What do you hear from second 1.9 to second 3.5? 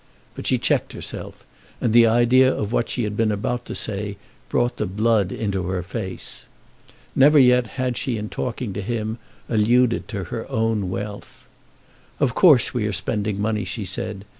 the idea of what she had been